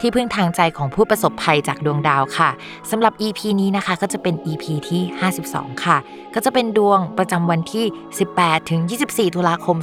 [0.00, 2.50] ที่พึ่งทางใจของผู้ประสบภัยจากดวงดาวค่ะ
[2.90, 5.02] สำหรับ EP นี้นะคะก็จะเป็น EP ที่
[5.42, 5.96] 52 ค่ะ
[6.34, 7.84] ก็จะเป็นดวงประจำวันที่
[8.28, 9.76] 18 ถึง 24 ตุลาคม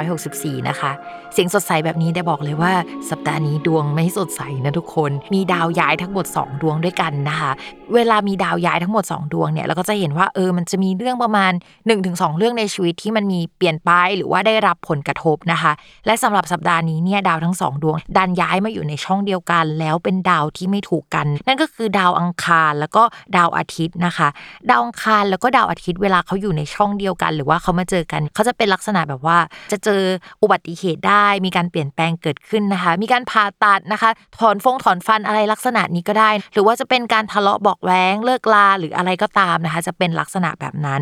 [0.00, 0.90] 2564 นะคะ
[1.32, 2.72] เสียงสดใสแบบนี้ได้บอกเลยว่า
[3.10, 7.50] สัปดาห์นี้ดวงไม่สดใสนะทุกคน มีดาวย้ายทั้งหมด 2 ดวงด้วยกันนะคะ
[7.94, 11.52] เวลามีดาวย้ายทั้งหมด 2 ดวงเนี่ยเราก็จะเห็นว่าเออมันจะมีเรื่องประมาณ
[11.94, 15.72] 1-2 เรื่องในชีวิตที่มันมีเปลี่ยนไปหรือว่าได้รับผลกระทบนะคะ
[16.06, 23.02] และสำหรับสัปดาห์นี้เนี่ยดาวทั้ง 2 ดวงดันย้ายมาอยู่ในช่องเดียวกัน แล้วเป็นดาวที่ไม่ถูกกัน นั่นก็คือดาวอังคารแล้วก็
[23.36, 24.28] ดาวอาทิตย์นะคะ
[24.70, 29.38] ดาวอังคารแล้วก็ดาวอาทิตย์เวลาเขาอยู่ในช่องเดียวกัน หรือว่าเขามาเจอกันเขาจะเป็นลักษณะแบบว่า
[29.72, 30.02] จะเจอ
[30.42, 41.00] อุบัติเหตุได้ มีการเปลี่ยนแปลงเกิดขึ้นนะคะ มีการผ่าตัดนะคะ ถอนฟงถอนฟันอะไรลักษณะนี้ก็ได้ หรือว่าจะเป็นการทะเลาะบอกแว้งเลิกลาหรืออะไรก็ตามนะคะ จะเป็นลักษณะแบบนั้น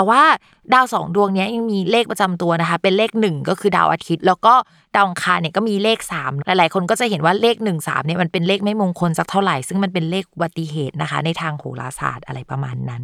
[0.00, 0.24] แต่ว่า
[0.74, 4.54] ดาวสองดวงนี้ยังมีเลขประจำตัวนะคะ เป็นเลขหนึ่งก็คือดาวอาทิตย์ แล้วก็
[4.96, 13.02] ดาวอังคารเนี่ยก็มีเลข3หลายๆ คนก็จะเห็นว่าเลข1 3เนี่ยมันเป็นเลขไม่มงคลสักเท่าไหร่ ซึ่งมันเป็นเลขอุบัติเหตุนะคะ ในทางโหราศาสตร์อะไรประมาณนั้น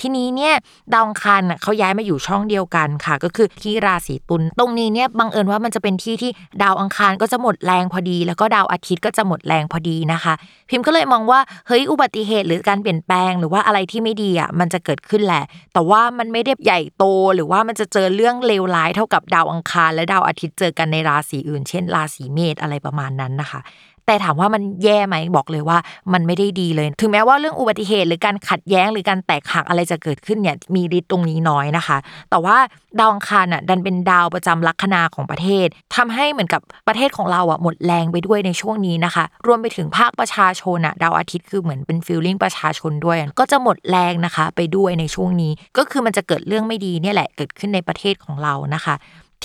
[0.00, 0.54] ทีนี้เนี่ย
[0.92, 6.30] ดาวอังคารเขาย้ายมาอยู่ช่องเดียวกันค่ะ ก็คือที่ราศีตุลตรงนี้เนี่ยบังเอิญว่ามันจะเป็นที่ที่
[6.62, 10.34] ดาวอังคารก็จะหมดแรงพอดี แล้วก็ดาวอาทิตย์ก็จะหมดแรงพอดีนะคะ
[10.68, 23.60] พิมพ์ก็เลยมองว่าเฮ้ยอุบัติเหตุหรือการเปลี่ยนแปลง หรือว่าอะไรที่ไม่ดีอะมันจะเกิดขึ้นแหละ แต่ว่ามันไม่ได้ใหญ่โต หรือว่ามันจะเจอเรื่องเลวร้ายเท่ากับดาวอังคาร และดาวอาทิตย์เจอกันในราศีอื่น เช่น ราศีเมษอะไรประมาณนั้นนะคะ
[24.06, 25.78] แต่ถามว่ามันแย่ไหมบอกเลยว่า
[26.12, 31.98] มันไม่ได้ดีเลย ถึงแม้ว่าเรื่องอุบัติเหตุหรือการขัดแย้งหรือการแตกหักอะไรจะเกิดขึ้นเนี่ยมีฤทธิ์ตรงนี้น้อยนะคะ
[32.30, 32.56] แต่ว่า
[32.98, 35.66] ดาวอังคารอะดันเป็นดาวประจำลัคนาของประเทศ
[35.96, 48.94] ทำให้เหมือนกับประเทศของเราอะหมดแรงไปด้วยในช่วงนี้นะคะ รวมไปถึงภาคประชาชนอะดาวอาทิตย์คือเหมือนเป็นฟิลลิ่งประชาชนด้วย ก็จะหมดแรงนะคะไปด้วยในช่วงนี้ ก็คือมันจะเกิดเรื่องไม่ดีเนี่ยแหละเกิดขึ้นในประเทศของเรานะคะ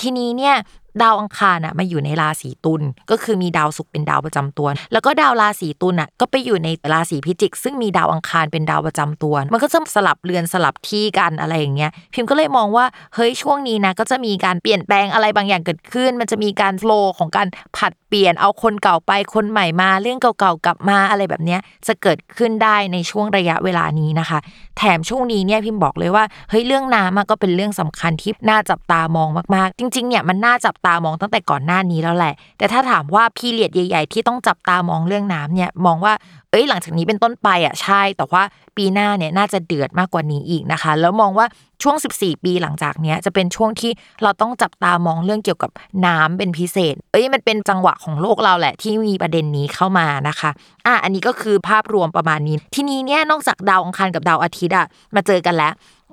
[0.00, 0.54] ทีนี้เนี่ย
[1.02, 24.38] ดาวอังคารอะมาอยู่ในราศีตุลก็คือมีดาวศุกร์เป็นดาวประจำตัว แล้วก็ดาวราศีตุลอะก็ไปอยู่ในราศีพิจิก ซึ่งมีดาวอังคารเป็นดาวประจำตัว มันก็จะสลับเรือนสลับที่กันอะไรอย่างเงี้ยพิมก็เลยมองว่าเฮ้ยช่วงนี้นะก็จะมีการเปลี่ยนแปลงอะไรบางอย่างเกิดขึ้น มันจะมีการโฟลของการผัดเปลี่ยนเอาคนเก่าไปคนใหม่มา เรื่องเก่าๆกลับมาอะไรแบบเนี้ยจะเกิดขึ้นได้ในช่วงระยะเวลานี้นะคะ
[24.78, 36.12] แถมช่วงนี้เนี่ยพิมบอกเลยว่าเฮ้ยเรื่องน้ำก็เป็นเรื่องสำคัญที่น่าจับตามองมากๆ จริงๆเนี่ยมันน่าจับตามองตั้งแต่ก่อนหน้านี้แล้วแหละ แต่ถ้าถามว่าพีเรียดใหญ่ ๆ ที่ต้องจับตามองเรื่องน้ำเนี่ยมองว่า
[36.50, 38.42] เอ้ยหลังจากนี้เป็นต้นไปอะใช่ แต่ว่า
[38.76, 41.46] ปีหน้าเนี่ยน่าจะเดือดมากกว่านี้อีกนะคะ แล้วมองว่า
[41.82, 43.92] ช่วง 14 ปีหลังจากเนี้ยจะเป็นช่วงที่
[44.22, 45.70] เราต้องจับตามองเรื่องเกี่ยวกับ
[46.06, 50.50] น้ำเป็นพิเศษ เอ้ยมันเป็นจังหวะของโลกเราแหละที่มีประเด็นนี้เข้ามานะคะ
[50.86, 55.72] อะอันนี้ก็คือภาพรวมประมาณนี้ ทีนี้เนี่ยนอกจากดาวอังคารกับดาวอาทิตย์อะมาเจอกันแล้ว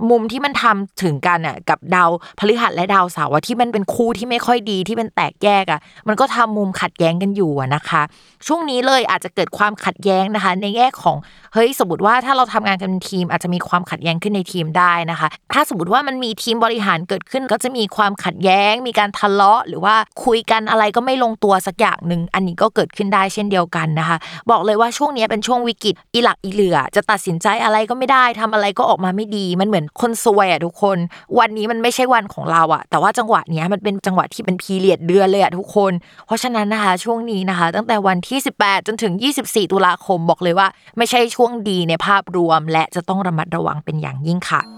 [0.09, 2.09] มุมที่มันทำถึงกันอะกับดาว
[2.39, 8.01] พฤหัสและดาวเสาร์ที่มันเป็นคู่ที่ไม่ค่อยดีที่เป็นแตกแยกอะมันก็ทำมุมขัดแย้งกันอยู่นะคะ
[8.47, 11.17] ช่วงนี้เลยอาจจะเกิดความขัดแย้งนะคะ ในแง่ของ
[11.53, 19.95] เฮ้ยสมมติว่าถ้าเราทำงานกันเป็นทีม อาจจะมีความขัดแย้งขึ้นในทีมได้นะคะ ถ้าสมมติว่ามันมีทีมบริหารเกิดขึ้น ก็จะมีความขัดแย้ง มีการทะเลาะ หรือว่า
[20.25, 24.17] คุยกันอะไรก็ไม่ลงตัวสักอย่างหนึ่งอันนี้ก็เกิดขึ้นได้เช่นเดียวกันนะคะ
[24.51, 30.97] บอกเลยว่าช่วงนี้เป็นช่วงวิกฤตอีหลักอีเหลือ จะตัดสินใจอะไรก็ไม่ได้ทำอะไรก็ออกมาไม่ดีมันเหมือนคนสวยอะทุกคน
[31.39, 35.91] วันนี้มันไม่ใช่วันของเราอะ แต่ว่าจังหวะนี้มันเป็นจังหวะที่เป็นพีเรียดเดือนเลยอะทุกคน
[36.25, 39.13] เพราะฉะนั้นนะคะช่วงนี้นะคะ ตั้งแต่วันที่ 18 จนถึง
[39.43, 40.67] 24 ตุลาคมบอกเลยว่า
[40.97, 44.76] ไม่ใช่ช่วงดีในภาพรวม และจะต้องระมัดระวังเป็นอย่างยิ่งค่ะ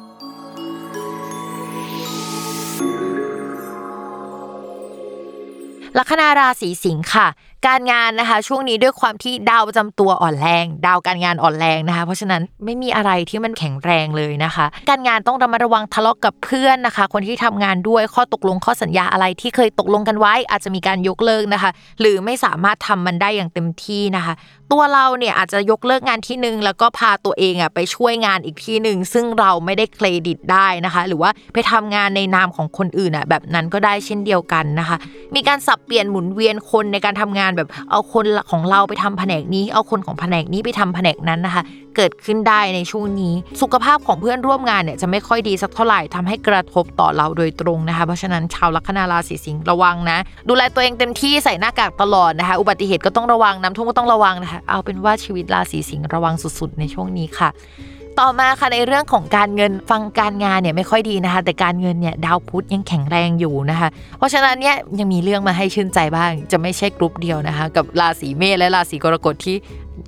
[5.98, 7.28] ลัคนาราศีสิงค์ค่ะ
[7.68, 24.34] การงานนะคะ ช่วงนี้ด้วยความที่ดาวประจำตัวอ่อนแรง ดาวการงานอ่อนแรงนะคะ เพราะฉะนั้นไม่มีอะไรที่มันแข็งแรงเลยนะคะ การงานต้องระมัดระวังทะเลาะกับเพื่อนนะคะ คนที่ทำงานด้วยข้อตกลงข้อสัญญาอะไรที่เคยตกลงกันไว้ อาจจะมีการยกเลิกนะคะ หรือไม่สามารถทำมันได้อย่างเต็มที่นะคะ
[24.72, 34.98] ตัวเราเนี่ยอาจจะยกเลิกงานที่หนึ่งแล้วก็พาตัวเองอะไปช่วยงานอีกที่หนึ่งซึ่งเราไม่ได้เครดิตได้นะคะ หรือว่าไปทำงานในนามของคนอื่นอะแบบนั้นก็ได้เช่นเดียวกันนะคะ
[35.36, 41.64] มีการสับเปลี่ยนหมุนเวียนคนในการทำงานแบบเอาคนของเราไปทำแผนกนี้ เอาคนของแผนกนี้ไปทำแผนกนั้นนะคะ
[41.98, 50.18] เกิดขึ้นได้ในช่วงนี้ สุขภาพของเพื่อนร่วมงานเนี่ยจะไม่ค่อยดีสักเท่าไหร่ทำให้กระทบต่อเราโดยตรงนะคะ เพราะฉะนั้นชาวลัคนาราศีสิงห์ระวังนะ
[50.50, 57.50] ดูแลตัวเองเต็มที่ใส่หน้ากากตลอดนะคะ อุบัติเหตุก็ต้องระวังน้ำท่วมก็ต้องระวังนะคะเอาเป็นว่าชีวิตราศีสิงห์ระวังสุดๆ ในช่วงนี้ค่ะ
[58.20, 69.56] ต่อมาค่ะในเรื่องของการเงินฟังการงานเนี่ยไม่ค่อยดีนะคะ แต่การเงินเนี่ยดาวพุธยังแข็งแรงอยู่นะคะ เพราะฉะนั้นเนี่ยยังมีเรื่องมาให้ชื่นใจบ้าง จะไม่ใช่กรุ๊ปเดียวนะคะ กับราศีเมษและราศีกรกฎที่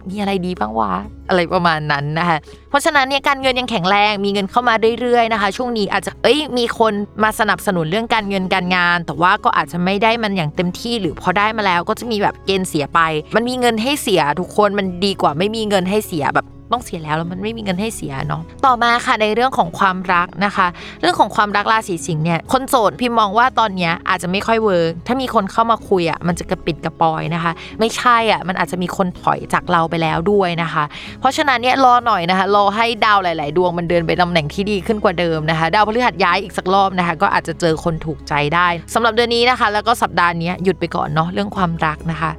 [0.09, 0.92] มีอะไรดีบ้างวะ
[1.30, 2.38] อะไรประมาณนั้นนะคะ
[2.69, 6.94] เพราะฉะนั้นเนี่ยการเงินยังแข็งแรงมีเงินเข้ามาเรื่อยๆนะคะ ช่วงนี้อาจจะเอ้ยมีคน
[7.24, 13.00] มาสนับสนุนเรื่องการเงินการงาน แต่ว่าก็อาจจะไม่ได้มันอย่างเต็มที่หรือพอได้มาแล้วก็จะมีแบบเกณฑ์เสียไป
[13.36, 20.68] มันมีเงินให้เสียทุกคนมันดีกว่าไม่มีเงินให้เสียแบบ ต้องเสียแล้วแล้วมันไม่มีเงินให้เสียเนาะต่อมาค่ะในเรื่องของความรักนะคะ
[21.02, 30.84] เรื่องของความรักราศีสิงห์เนี่ยคนโสดพิมมองว่าตอนเนี้ยอาจจะไม่ค่อยเวิร์กถ้ามีคนเข้ามาคุยอะมันจะกระปิดกระปอยนะคะ ไม่ใช่อะมันอาจจะมีคนถอยจากเราไปแล้วด้วยนะคะ
[31.20, 42.32] เพราะฉะนั้นเนี่ยรอหน่อยนะคะรอให้ดาวหลาย ๆ ดวงมันเดินไปตำแหน่งที่ดีขึ้นกว่าเดิมนะคะ ดาวพฤหัสย้ายอีกสักรอบนะคะ ก็อาจจะเจอคนถูกใจได้สำหรับเดือนนี้นะคะ แล้วก็สัปดาห์นี้หยุดไปก่อนเนาะเรื่องความรักนะคะ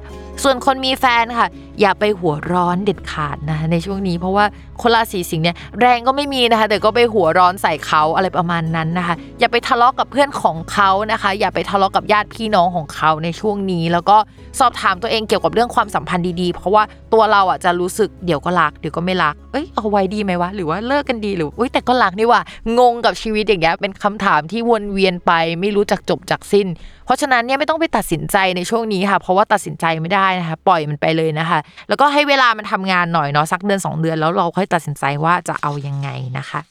[0.43, 1.47] ส่วนคนมีแฟนค่ะ
[1.81, 4.45] อย่าไปหัวร้อนเด็ดขาดนะในช่วงนี้เพราะว่า
[4.81, 14.17] คนราศีสิงห์เนี่ยแรงก็ไม่มีนะคะ แต่ก็ไปหัวร้อนใส่เขาอะไรประมาณนั้นนะคะ อย่าไปทะเลาะกับเพื่อนของเขานะคะ อย่าไปทะเลาะกับญาติพี่น้องของเขาในช่วงนี้ แล้วก็
[14.59, 16.83] สอบถามตัวเองเกี่ยวกับเรื่องความสัมพันธ์ดีๆ เพราะว่า
[17.13, 22.41] ตัวเราอะจะรู้สึกเดี๋ยวก็รักเดี๋ยวก็ไม่รักเอ้ยเอาไว้ดีไหมวะหรือว่าเลิกกันดีหรืออุ้ยแต่ก็รักนี่ว่า
[22.79, 26.67] งงกับชีวิตอย่างเงี้ยเป็นคำถามที่วนเวียนไปไม่รู้จักจบจากสิ้น
[27.13, 36.61] ราะฉะนั้นเนี่ยไม่ต้องไปตัดสินใจในช่วงนี้ค่ะ เพราะว่าตัดสินใจไม่ได้นะคะ ปล่อยมันไปเลยนะคะ แล้วก็ให้เวลามันทำงานหน่อยเนาะสักเดือน 2 เดือนแล้วเราค่อยตัดสินใจว่าจะเอายังไงนะคะ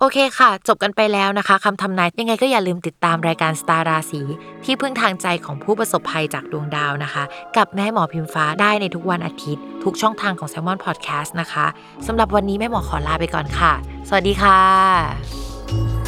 [0.00, 4.22] โอเคค่ะ จบกันไปแล้วนะคะคำทำนายยังไงก็อย่าลืมติดตามรายการสตาราศี
[4.64, 7.24] ที่พึ่งทางใจของผู้ประสบภัยจากดวงดาวนะคะ
[7.56, 11.66] กับแม่หมอพิมฟ้าได้ในทุกวันอาทิตย์ ทุกช่องทางของ s ซ l m o n Podcast นะคะ
[12.06, 13.72] สำหรับวันนี้แม่หมอขอลาไปก่อนค่ะ
[14.08, 16.05] สวัสดีค่ะ